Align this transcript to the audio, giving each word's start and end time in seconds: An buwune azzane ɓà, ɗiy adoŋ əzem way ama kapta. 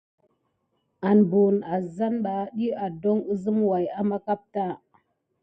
An 1.07 1.17
buwune 1.29 1.61
azzane 1.75 2.19
ɓà, 2.25 2.35
ɗiy 2.55 2.73
adoŋ 2.85 3.19
əzem 3.31 3.57
way 3.69 3.85
ama 3.99 4.17
kapta. 4.25 4.65